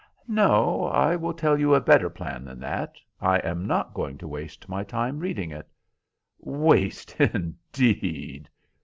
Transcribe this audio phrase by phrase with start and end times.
[0.27, 2.95] "No; I will tell you a better plan than that.
[3.21, 5.67] I am not going to waste my time reading it."
[6.39, 8.49] "Waste, indeed!"